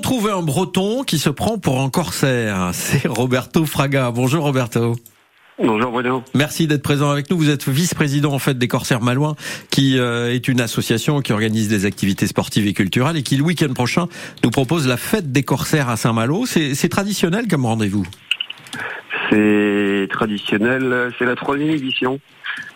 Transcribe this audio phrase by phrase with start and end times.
[0.00, 2.70] trouvé un breton qui se prend pour un corsaire.
[2.72, 4.10] C'est Roberto Fraga.
[4.10, 4.96] Bonjour Roberto.
[5.58, 6.24] Bonjour Bruno.
[6.34, 7.36] Merci d'être présent avec nous.
[7.36, 9.36] Vous êtes vice-président en fait des Corsaires Malouins,
[9.70, 13.44] qui euh, est une association qui organise des activités sportives et culturelles et qui le
[13.44, 14.06] week-end prochain
[14.42, 16.46] nous propose la fête des Corsaires à Saint-Malo.
[16.46, 18.06] C'est traditionnel comme rendez-vous.
[19.30, 21.12] C'est traditionnel.
[21.18, 22.18] C'est la troisième édition.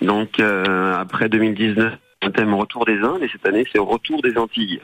[0.02, 4.36] Donc euh, après 2019, un thème retour des Indes et cette année c'est retour des
[4.36, 4.80] Antilles.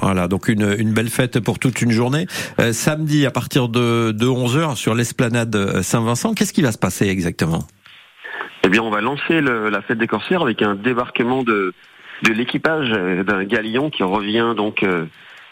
[0.00, 2.26] Voilà, donc une, une belle fête pour toute une journée.
[2.60, 7.08] Euh, samedi, à partir de, de 11h, sur l'esplanade Saint-Vincent, qu'est-ce qui va se passer
[7.08, 7.66] exactement?
[8.64, 11.72] Eh bien, on va lancer la fête des corsaires avec un débarquement de,
[12.22, 15.04] de l'équipage d'un galion qui revient donc euh,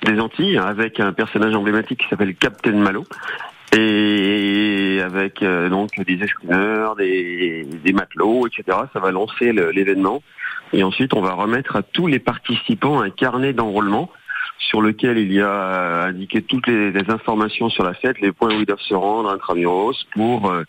[0.03, 3.05] des Antilles, avec un personnage emblématique qui s'appelle Captain Malo.
[3.77, 8.79] Et avec euh, donc des escrimeurs, des, des matelots, etc.
[8.93, 10.23] Ça va lancer l'événement.
[10.73, 14.11] Et ensuite, on va remettre à tous les participants un carnet d'enrôlement
[14.59, 18.55] sur lequel il y a euh, indiqué toutes les, informations sur la fête, les points
[18.55, 20.65] où ils doivent se rendre intramuros pour euh,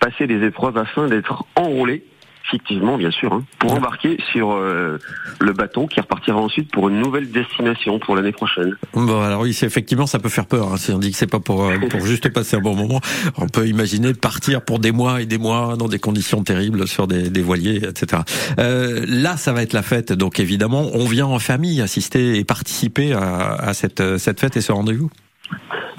[0.00, 2.04] passer des épreuves afin d'être enrôlés
[2.50, 4.98] fictivement bien sûr, hein, pour embarquer sur euh,
[5.40, 8.76] le bateau qui repartira ensuite pour une nouvelle destination pour l'année prochaine.
[8.92, 10.72] Bon, alors oui, effectivement, ça peut faire peur.
[10.72, 13.00] Hein, si on dit que c'est pas pour, pour juste passer un bon moment,
[13.38, 17.06] on peut imaginer partir pour des mois et des mois dans des conditions terribles sur
[17.06, 18.22] des, des voiliers, etc.
[18.58, 22.44] Euh, là, ça va être la fête, donc évidemment, on vient en famille assister et
[22.44, 25.10] participer à, à cette, cette fête et ce rendez-vous.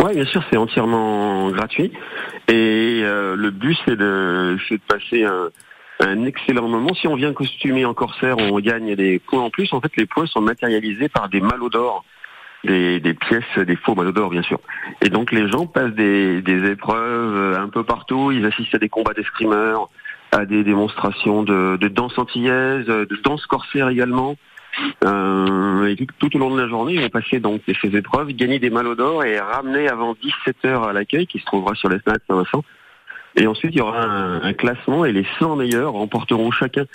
[0.03, 1.91] Oui, bien sûr, c'est entièrement gratuit.
[2.47, 5.49] Et euh, le but, c'est de, de passer un,
[5.99, 6.93] un excellent moment.
[6.93, 9.71] Si on vient costumer en corsaire, on gagne des points en plus.
[9.73, 12.03] En fait, les points sont matérialisés par des malots d'or,
[12.63, 14.59] des, pièces, des faux malots d'or, bien sûr.
[15.01, 18.31] Et donc, les gens passent des, épreuves un peu partout.
[18.31, 19.89] Ils assistent à des combats d'escrimeurs,
[20.31, 24.35] à des démonstrations de, danse antillaise, de danse corsaire également.
[25.05, 28.59] Euh, et tout au long de la journée, ils vont passer donc ces épreuves, gagner
[28.59, 32.21] des malots d'or et ramener avant 17 heures à l'accueil, qui se trouvera sur l'esplanade
[32.27, 32.63] Saint-Vincent,
[33.35, 36.85] et ensuite, il y aura un, classement et les 100 meilleurs remporteront chacun